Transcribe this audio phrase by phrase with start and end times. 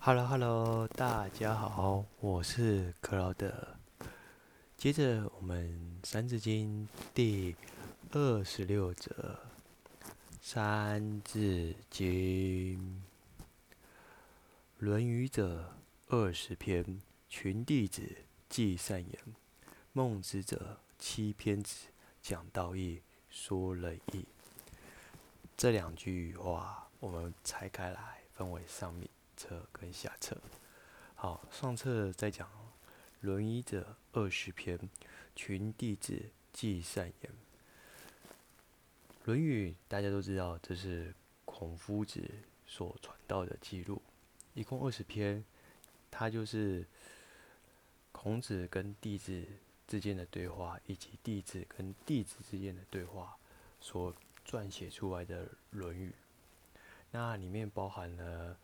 [0.00, 3.76] Hello Hello，大家好，我是克劳德。
[4.76, 7.54] 接着我们《三字经》第
[8.12, 9.38] 二十六则，
[10.40, 12.78] 《三字经》
[14.78, 15.74] 《论语》者
[16.06, 18.02] 二十篇，群弟子
[18.48, 19.18] 记善言；
[19.92, 21.88] 孟子者七篇子，
[22.22, 24.24] 讲道义，说仁义。
[25.56, 29.10] 这两句话，我们拆开来，分为上面。
[29.40, 30.36] 册跟下册，
[31.14, 32.48] 好，上册再讲
[33.20, 34.76] 《论语》者二十篇，
[35.36, 36.20] 群弟子
[36.52, 37.32] 记善言。
[39.26, 42.28] 《论语》大家都知道，这是孔夫子
[42.66, 44.02] 所传道的记录，
[44.54, 45.44] 一共二十篇，
[46.10, 46.84] 它就是
[48.10, 49.46] 孔子跟弟子
[49.86, 53.36] 之间的对话，以及弟子跟弟子之间的对话
[53.80, 54.12] 所
[54.44, 56.10] 撰写出来的《论语》。
[57.10, 58.56] 那里面包含了。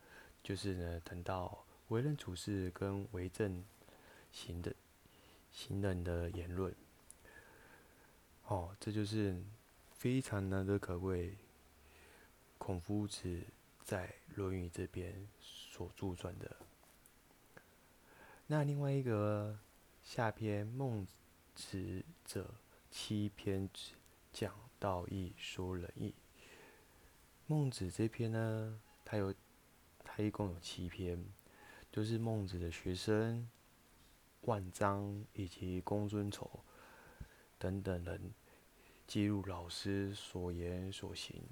[0.43, 3.65] 就是呢，谈到为人处事跟为政
[4.31, 4.77] 行的
[5.51, 6.75] 行人的言论，
[8.49, 9.43] 哦，这就是
[9.95, 11.35] 非常难得可贵。
[12.59, 13.43] 孔夫子
[13.83, 16.55] 在《论语》这边所著撰的。
[18.47, 19.59] 那另外一个
[20.03, 21.07] 下篇《孟
[21.55, 21.79] 子》
[22.27, 22.51] 者
[22.91, 23.67] 七篇
[24.31, 26.15] 讲道义说仁义。
[27.47, 29.35] 孟子这篇呢，他有。
[30.17, 31.19] 他一共有七篇，
[31.91, 33.49] 都是孟子的学生
[34.43, 36.49] 万章以及公孙丑
[37.59, 38.33] 等等人
[39.09, 41.43] 记录老师所言所行。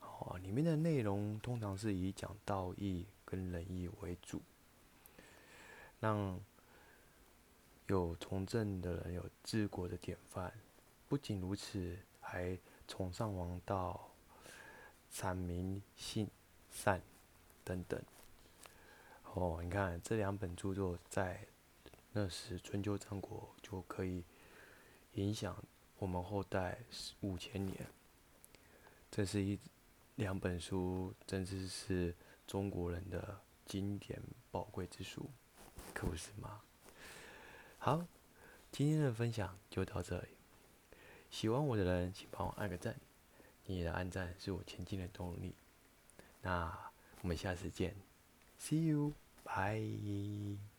[0.00, 4.42] 哦，里面的内容通常是以讲道义跟仁义为主，
[6.00, 6.38] 让
[7.86, 10.52] 有从政的人有治国的典范。
[11.08, 14.09] 不仅如此，还崇尚王道，
[15.12, 16.28] 阐明性
[16.70, 17.02] 善。
[17.62, 18.02] 等等，
[19.34, 21.46] 哦，你看这两本著作在
[22.12, 24.24] 那时春秋战国就可以
[25.12, 25.62] 影响
[25.98, 26.78] 我们后代
[27.20, 27.86] 五千年。
[29.08, 29.56] 这是一
[30.16, 32.12] 两本书，真是是
[32.44, 34.20] 中国人的经典
[34.50, 35.30] 宝贵之书，
[35.94, 36.62] 可不是吗？
[37.78, 38.04] 好，
[38.72, 40.28] 今天的分享就到这里。
[41.30, 42.96] 喜欢我的人，请帮我按个赞，
[43.70, 45.54] 你的按赞是我前进的动力。
[46.42, 46.90] 那。
[47.22, 47.94] 我们下次见
[48.58, 50.69] ，See you，bye。